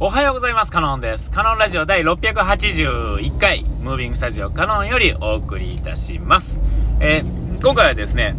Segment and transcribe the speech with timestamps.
[0.00, 0.70] おはようございます。
[0.70, 1.32] カノンです。
[1.32, 6.60] カノンラジオ第681回、ムービングスタジオカノンよりお送りいたします。
[7.00, 8.36] えー、今回はですね、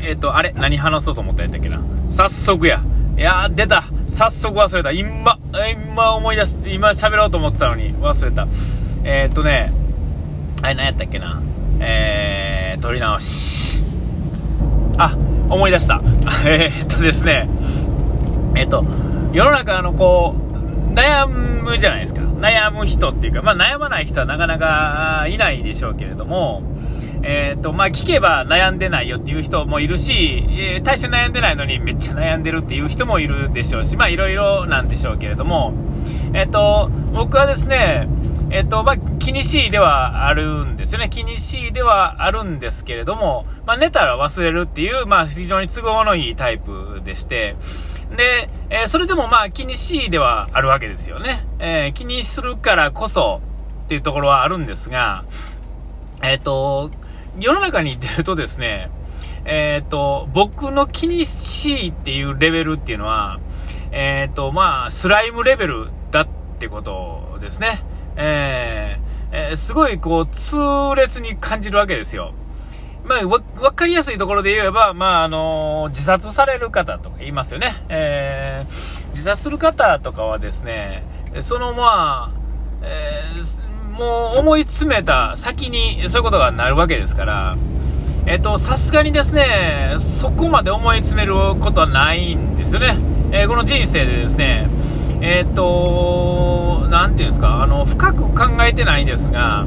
[0.00, 1.80] えっ、ー、と、あれ何話そうと思ったやったっけな？
[2.10, 2.82] 早速や。
[3.16, 3.84] いやー、出た。
[4.08, 4.90] 早速忘れた。
[4.90, 5.38] 今、
[5.86, 8.48] 今思い出し、今喋ろうと思ってたのに忘れた。
[9.04, 9.72] えー、っとね、
[10.62, 11.40] あれ何やったっけな？
[11.78, 13.80] えー、撮り直し。
[14.98, 15.16] あ、
[15.48, 16.02] 思い出した。
[16.44, 17.48] え、っとですね、
[18.56, 18.84] えっと、
[19.32, 20.47] 世の中のこう、
[20.98, 22.20] 悩むじゃないですか。
[22.20, 26.62] 悩む人っていうか、まあ悩まない人はなかなかいないでしょうけれども、
[27.22, 35.72] えっ、ー、と、まあ聞けば悩んでないよっていう人もいるし、えー、大して悩んでないのにめっちゃ悩んでるっていう人もいるでしょうし、まあいろいろなんでしょうけれども、
[36.34, 38.08] えっ、ー、と、僕はですね、
[38.50, 41.10] えっ、と、まあ、気にしいではあるんですよね。
[41.10, 47.56] 気にしいではあるんですけれども、まあ、寝たら忘れるっていう、まあ、非常に都合のいいタイプでして、
[48.16, 51.46] で、えー、それでもまあ気にしいではあるわけですよね。
[51.58, 53.40] えー、気にするからこそ
[53.84, 55.24] っていうところはあるんですが、
[56.22, 56.90] えっ、ー、と、
[57.38, 58.90] 世の中に出るとですね、
[59.44, 63.40] えっ、と、僕の気にしいっていうレベルっていうのは、
[63.92, 66.28] えっ、と、まあ、スライムレベルだっ
[66.58, 67.80] てことですね。
[68.16, 70.56] えー、えすごいこう、痛
[70.96, 72.34] 烈に感じるわけですよ。
[73.08, 77.74] まあ、わ、わかりやすいところで言えば、まあ、あのー、自殺される方とか言いますよね。
[77.88, 81.04] えー、自殺する方とかはですね、
[81.40, 82.38] そのまあ、
[82.82, 87.56] えー、もう思い詰めた先にそういうことがなるわけですから、
[88.26, 92.98] えっ、と、さすがにですね、そこまで思い詰めることはないんですよね。
[93.32, 94.68] えこの人生でですね、
[95.22, 99.64] えっ、と、なんていうんですか、あの、深く考えてないんですが、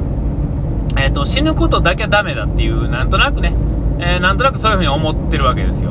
[1.02, 3.52] えーと、死ぬことだけはダメだっていう、なんとなくね、
[3.98, 5.90] えー、なんとなくそういうふうに思ってるわけですよ。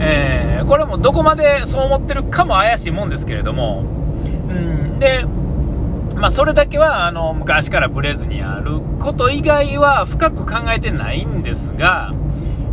[0.00, 3.84] えー、これもどこまでそう思ってるかも怪しいもんですけれども、
[4.48, 5.26] うん、で、
[6.16, 12.12] まあ、それだけはあの昔からブレずにあること以外は深く考えてないんですが、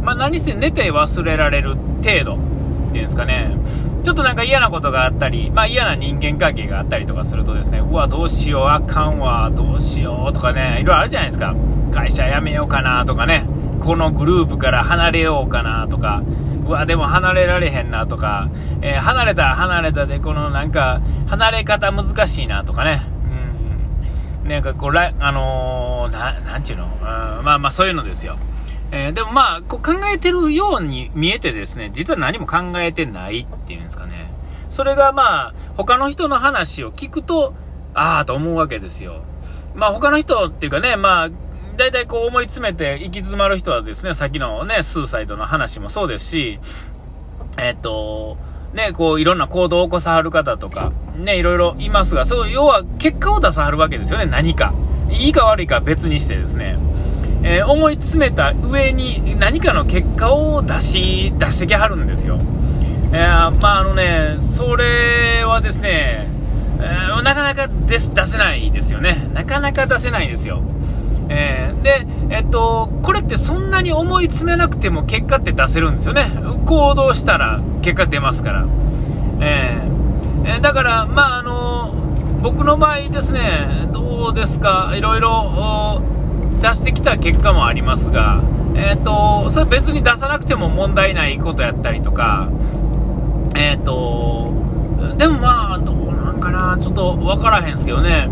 [0.02, 3.52] まあ、何せ寝て忘れられる程度っていうんですかね、
[4.08, 11.54] ちょっとなんか嫌なことがあったり、まあ嫌な人間関係があったりとかするとですね、うわ、どうしよう、あかんわ、どうしようとかね、いろいろあるじゃないですか。
[11.92, 13.46] 会社辞めようかなとかね、
[13.82, 16.24] このグループから離れようかなとか、
[16.66, 18.50] うわ、でも離れられへんなとか、
[18.82, 23.02] えー、離れた離れたで、このなんか、離れ方難しいなとかね、
[24.44, 28.38] うん、なんかこう、あのー、ななんちゅうの、うん、まあまあそういうのですよ。
[28.92, 34.32] えー、でもまあ、こう考えてるように見えてですね、実は何も考えてないっていうんですかね。
[34.70, 37.54] それがまあ、他の人の話を聞くと、
[37.94, 39.24] ああと思うわけですよ。
[39.76, 41.30] まあ他の人っていうかね、まあ、
[41.78, 46.60] 大体こう思い詰めて行き詰まる人はですね、さっきのね、スーサイドの話もそうですし、
[47.58, 48.38] えっと、
[48.74, 54.74] ね、こういろんな行動を起こさはる方とか、ね、いろいろいますが、そう、要は結果を出さはるわけですよね、何か。
[55.10, 56.78] いいか悪いか別にしてですね。
[57.44, 62.40] えー、思い詰めた上に何かの結果を出し、出してきはるんですよ。
[63.14, 66.28] えー、まああのね、それはですね、
[66.80, 69.30] えー、なかなか出せないですよね。
[69.34, 70.62] なかなか出せないですよ。
[71.30, 76.30] えー、で、えっと、これってそんなに思い詰めなくても結果って出せるんですよね。
[76.66, 78.66] 行動したら結果出ますから。
[79.40, 81.94] えー、だから、まああの、
[82.42, 86.02] 僕の場合ですね、どうですか、いろいろ、
[86.62, 88.42] 出してきた結果もありますが、
[88.76, 92.50] え、ー、と、それ別に出さなくても問題ないことやったりとか、
[93.56, 94.54] え、ー、と、
[95.18, 98.30] でもまあ、どうなんかな、ちょっとわからへんすけどね、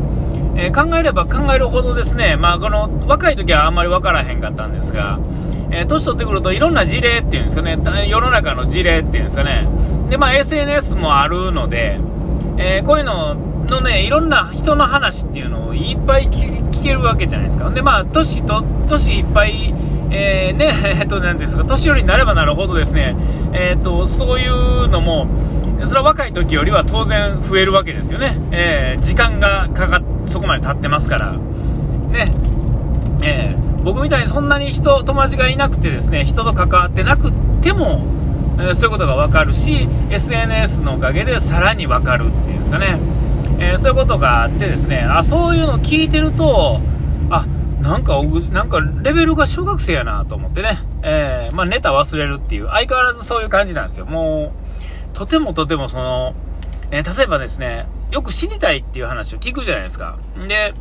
[0.56, 5.20] えー、考えれば考えるほどですね、まあ、この若い時はあんまり分からへんかったんですが、
[5.72, 9.68] えー、年取ってくるといろんな事例っていうんですかね、世の中の事例っていうんですかね、
[10.10, 12.00] で、まあ、SNS もあるので、
[12.58, 17.70] えー、こういうののね、いろんな人の話っていうのをいっぱい聞けるわけじゃないですか。
[17.72, 19.74] で、まあ、年と、年いっぱい、
[20.12, 23.16] えー、ね、 えっと、なんですか、年寄りになればなるほどですね、
[23.54, 25.28] えっと、そういうのも、
[25.86, 28.38] それは若い時よりは当然増えるわけですよね。
[28.52, 31.34] えー、時間がかかっ、そこまで経ってますから。
[32.12, 32.32] ね。
[33.22, 37.32] えー、僕みたいにそんなに人、友達がいなくてですね、人と関わってなく
[37.62, 38.06] ても、
[38.58, 42.98] えー、そういうことがわかるし、SNS のおかげでさらにわかるっていうんですかね。
[43.60, 46.80] えー、そういうことがあってですね、あ、そういうのを聞いてると、
[47.30, 47.46] あ、
[47.82, 48.22] なんか、
[48.52, 54.06] なんかレベルが小学生やなと思ってね、えー、まあ、ネタ忘れるっていう、相変わらずそういう感じなんですよ。
[54.06, 54.54] も
[55.14, 56.36] う、とてもとてもその、
[56.92, 60.18] えー、例えばですね、よく死にたいっていう話を聞くじゃないですか。
[60.48, 60.74] で、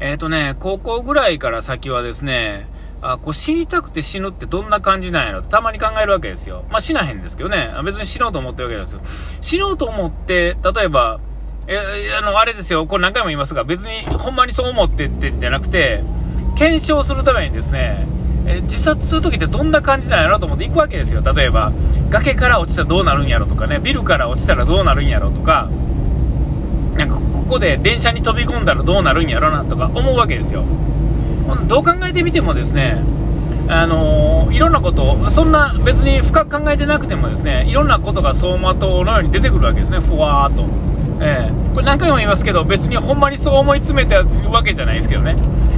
[0.00, 2.66] えっ、とね、高校ぐらいから先はですね、
[3.00, 6.64] あ、こう死にたくて死ぬってどんな感じなんやろってたまに考えるわけですよ。
[6.70, 7.70] まあ死なへんですけどね。
[7.84, 9.00] 別に死のうと思ってるわけですよ。
[9.42, 11.20] 死のうと思って、例えば、
[11.66, 16.02] えあの、あれですよ、これ何回も言いますが、別にほんまにそう思ってってんじゃなくて、
[16.56, 18.06] 検証するためにですね、
[18.46, 21.22] え自殺するときってどんな感じなんやろと思って行くわけですよ。
[21.22, 21.72] 例えば、
[22.10, 25.70] 崖から落ちたらどうなるんやろとかね、ビルから落ちたらどうなるんやろとか、
[26.96, 30.64] なんかここで電車に飛び込んだらどうなるんやろなとか思うわけですよ。
[31.66, 33.02] どう考えてみてもですね、
[33.68, 40.66] あのー、いろんなことを、そんな別に深く考えてなくてもですね、いろんなことが走馬灯のように出てくるわけですね、ふわーっと。
[41.20, 45.36] えー、これ何回も言いますけど、別にほんまにそう思い詰めてるわけじゃないですけどね。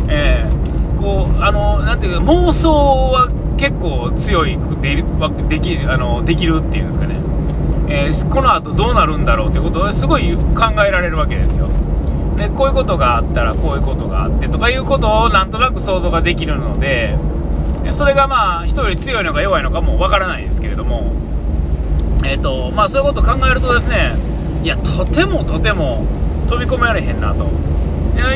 [0.09, 5.03] えー、こう、あの、なんていうか、妄想は結構強いで
[5.49, 7.17] できる、あの、できるっていうんですかね。
[7.89, 11.69] えー、この後どうなるんだろうということをすごい考えられるわけですよ。
[12.37, 17.17] で、こういうことがあったらこういうことがあってとかいうことをなんとなく想像ができるので、
[17.93, 21.13] それがまあ人より強いのか弱いのかもわからないですけれども、
[22.25, 24.17] えーとまあ、そういうことを考えるとですね
[24.67, 26.05] いやとてもとても
[26.49, 27.49] 飛び込められへんなと。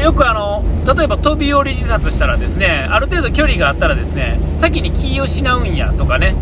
[0.00, 6.36] よくあの例えば飛び降り自殺したらですねある程度距離があったらですね先に気を失うんやとかね。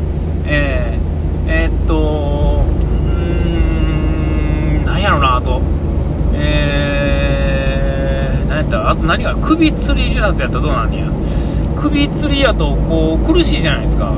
[0.44, 5.62] えー、えー、っとうーん何やろなあと。
[6.34, 8.90] えー、何やった？
[8.90, 9.34] あと何が？
[9.36, 11.10] 首吊り自殺やったらどうなんや？
[11.76, 14.12] 首吊りやとこう苦しいじゃないですか。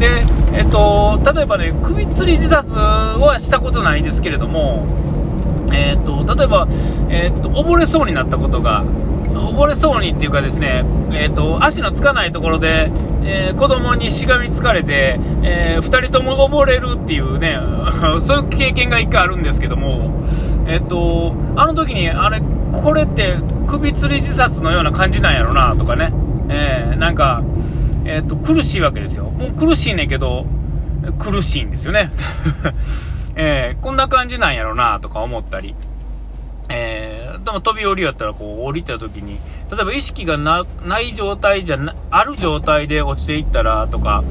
[0.00, 0.24] で、
[0.54, 4.86] えっと、例えばね首吊り自殺はしたことないですけれども、
[5.72, 6.66] えっと、例えば、
[7.10, 12.90] えっと、溺れそうになったことが溺れそうにっていうかですね、えーと、足のつかないところで、
[13.22, 17.58] えー、子供にしがみつかれて、えー、2人とも溺れるっていうね
[18.22, 20.24] そういう経験が1回あるんですけども、
[20.66, 22.40] えーと、あの時にあれ
[22.72, 23.36] これって
[23.66, 26.12] 首吊り自殺のような感じなんやろなとかね。
[26.52, 27.42] えー、なんか、
[28.04, 29.24] えー、っと、苦しいわけですよ。
[29.24, 30.46] もう苦しいねんけど、
[31.18, 32.10] 苦しいんですよね。
[33.36, 35.74] えー、こんな感じなんやろなとか思ったり。
[36.72, 40.64] えー、でも飛び降りやったらこう降りた時に、例えば意識がな
[41.00, 44.22] い状態じゃな、ある状態で落ちていったらとか、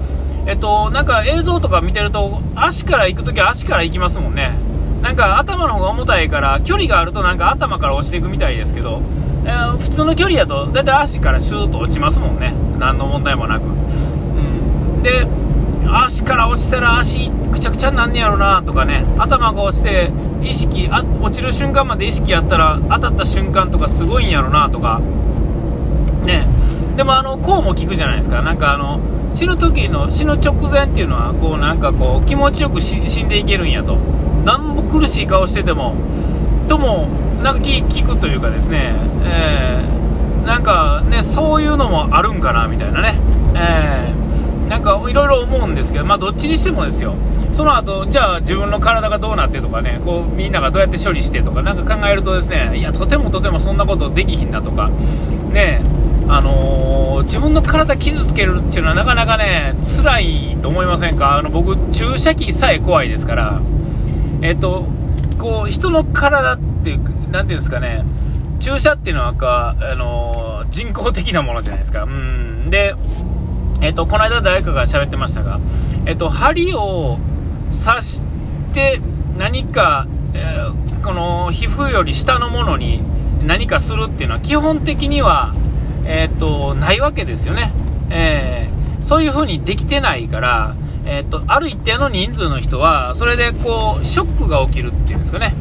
[0.46, 4.54] えっと、なんか映像とか見てると、足から行くときは足から行きますもんね。
[5.02, 9.02] なんか頭の方が重たいから、距離があるとなんか頭から落ちていくみたいですけど、
[9.46, 12.54] え、普通の距離だと大体足からシューッと落ちますもんね。
[12.78, 15.28] 何の問題もなく、うん、で
[15.92, 19.04] 足から落ちたら足くちゃくちゃになんねやろなとかね。
[19.18, 25.02] 頭が落ちて意識あ落ちる瞬間まで意識やったら当たった瞬間とかすごいんやろなとか。
[26.26, 26.48] ね。
[26.96, 28.42] でもあのこうも聞くじゃないですか。
[28.42, 29.00] なんかあの
[29.32, 33.98] 死ぬ時の死ぬ直前っていうのはこうなんかこう気持ちよく死んでいけるんやと。
[34.46, 35.96] 何も苦しい顔してても
[36.68, 37.08] とも
[37.44, 38.94] なんか聞くというかですね、
[39.24, 43.16] えー、なんかね、そういうのもあるんかなみたいなね、
[43.56, 47.16] えー、なんかいろいろ思うんですけど、まあ、どっちにしてもですよ、
[47.54, 54.90] その後じゃあ自分の体がどうなってとかね、こうみんながどうやって処理してとか、なんか考えるとですね、いや、とてもとてもそんなことできひんなとか、
[55.52, 55.82] ね、
[56.28, 61.38] あのー、自分の体傷つけるっていうのはなかなかね、辛いと思いませんか？
[61.38, 63.62] あの僕、注射器さえ怖いですから、
[64.42, 64.86] えっ、と、
[65.40, 68.04] こう、人の体っていう、なんていうんですかね、
[68.60, 72.04] 注射っていうのはか、あのー、人工的なものじゃないですか。
[72.04, 72.70] うん。
[72.70, 72.94] で、
[73.82, 75.60] えっ、と、この間誰かが喋ってましたが、
[76.06, 77.18] えっ、と、針を
[77.72, 78.22] 刺し
[78.74, 79.02] て
[79.38, 80.68] 何か、え
[81.04, 83.02] この皮膚より下のものに
[83.42, 85.56] 何かするっていうのは基本的には、
[86.06, 87.72] えっ、と、ないわけですよね。
[88.10, 88.70] え
[89.02, 90.76] そういう風にできてないから、
[91.06, 95.54] えっ、と、ある一定の人数の人は、それでこう、ショックが起きるっていうんですかね。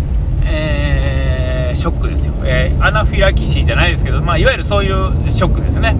[0.44, 5.96] えー、ショックですよ、えー、アナフィラキシーじゃないですけど、まあ、いわゆるそういうショックですね、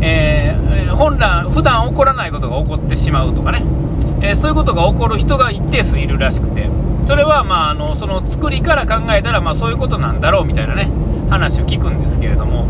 [0.00, 3.62] えー、本来、普段起こらないことが起こってしまうとかね、
[4.22, 6.68] えそういうことが起こる人が一定数いるらしくて、
[7.06, 10.88] それは、まあ、あのその作りから考えたら、まあ、そういうことなんだろうみたいなね
[11.28, 12.66] 話を聞くんですけれども、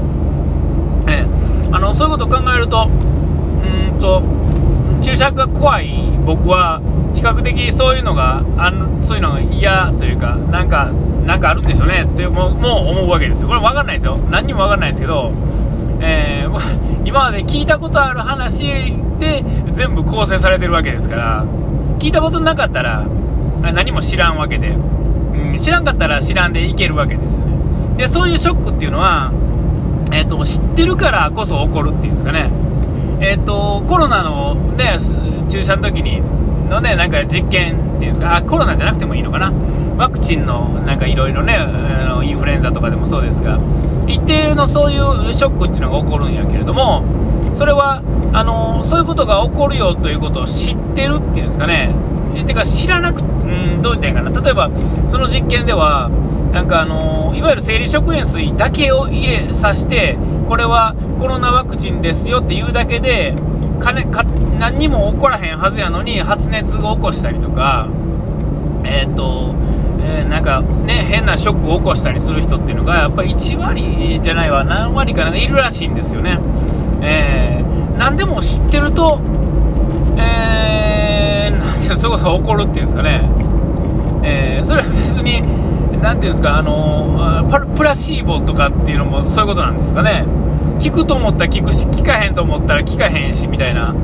[1.09, 1.26] え
[1.71, 4.42] あのそういうことを考えると、うんと
[5.03, 5.93] 注射が怖い。
[6.25, 6.81] 僕は
[7.15, 10.91] 比較的そういうのがあのそういうのが嫌というかなんか
[11.27, 13.49] なんかあるんでしょうねってもう思うわけですよ。
[13.49, 14.17] これ分かんないですよ。
[14.31, 15.33] 何にも分かんないですけど、
[16.01, 16.61] えー、
[17.05, 21.45] 今まで聞いたことある話で全部構成されてるわけですから
[21.99, 23.07] 聞いたことなかったら
[23.61, 27.53] 何も知らんわけで、うん、知らんかったら知らんでいけるわけですよね。
[27.97, 29.33] でそういうショックっていうのは、
[30.13, 32.51] えーと、知ってるからこそ起こるっていうんですかね。
[33.25, 34.99] えーと、コロナの、ね、
[35.49, 36.21] 注射の時に
[36.69, 39.52] のね、なんか実験っていうんですか、あ、コロナじゃなくてもいいのかな。
[39.97, 43.61] ワクチンのなんかいろいろね、あのインフルエンザとかでもそうですが、
[44.09, 44.99] 一定のそうい
[45.31, 47.05] うショックっていうのが起こるんやけれども、
[47.55, 48.02] それは、
[48.33, 51.95] あのそういうことが起こるよということを知ってるっていうんですかね。
[52.47, 54.41] てか知らなく、うん、どう言ったらいいかな。
[54.41, 54.71] 例えば、
[55.11, 56.11] その実験では、
[56.52, 60.17] なんかあのいわゆる生理食塩水だけを入れさして、
[60.53, 63.35] これはコロナワクチンですよっていうだけで、
[63.81, 64.23] 金か
[64.59, 67.89] 何にも起こらへんはずやのに発熱を起こしたりとか、
[68.85, 69.55] えーと
[70.05, 76.39] えー、なんかね、変なショックを起こしたりする人っていうのが、やっぱり1割じゃないわ、何割かないるらしいんですよね。
[77.01, 79.21] えー、何でも知ってると、
[80.19, 83.23] えー、てうそういうことが起こるっていうんですかね。
[84.23, 85.41] えー、それは別に、
[86.03, 87.03] なんていうんですか、あの
[87.75, 90.25] プラシーボとかっていうのもそういうことなんですかね。
[90.78, 93.95] 聞くと思ったら聞くし、聞かへんと思ったら聞かへんし、みたいな。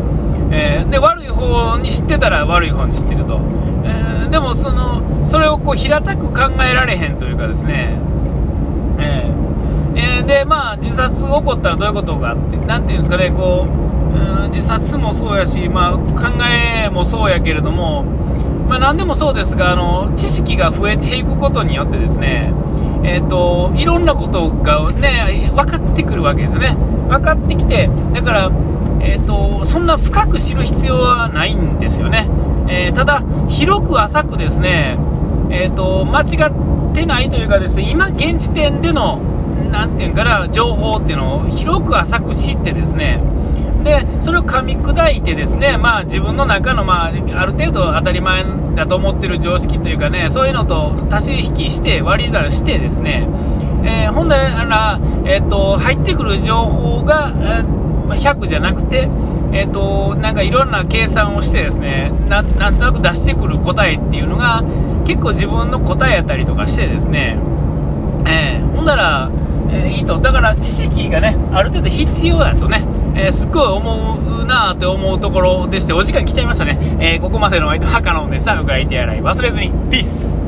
[0.50, 3.40] えー、で、悪い方に知ってたら悪い方に知ってると。
[3.84, 7.98] えー、でも、その、それをこう平たく考えられへんというかですね、
[8.98, 13.88] えー、えー、で、まあ、自殺起こったらどういうことがあって、なんていうんですかね、こう、
[14.42, 18.04] うん自殺もそうやし、まあ、考えもそうやけれども、
[18.68, 22.52] まあ、何でもそうですが、あの、知識が増えていくことによってですね、
[23.08, 26.76] えーと、いろんなことが、ね、分かってくるわけですよね、
[27.08, 28.52] 分かってきて、だから、
[29.00, 32.28] えーと、そんな深く知る必要はないんですよね、
[32.68, 34.98] えー、ただ、広く浅くですね、
[35.50, 39.16] えーと、間違ってないというか、ですね今現時点での
[39.70, 43.20] なんていうんかな情報っていうのを広く浅く知ってですね
[43.84, 47.10] でそれを噛み砕いてですね、まあ、自分の中の、まあ、あ
[47.46, 48.44] る程度当たり前
[48.74, 53.28] だと思ってる常識というかねそういうのと足し引きして割り算してですね、
[53.84, 59.08] えー、本来なら、えーと、入ってくる情報が、えー、100じゃなくて、
[59.52, 64.62] えーと、なんかいろんな計算をしてですねなんとなく出してくる答えっていうのが
[65.06, 67.38] 結構自分の答えやったりとかしてですね、
[68.28, 69.30] えー、ほんなら、
[69.70, 76.78] えー、いいとだから知識がねある程度必要だとねえー、すっごい思うなぁと思うところでして、お時間来ちゃいましたね。
[77.00, 78.54] え、ここまでの相手はカノンでした。
[78.60, 79.72] うがいて洗い忘れずに。
[79.90, 80.47] ピース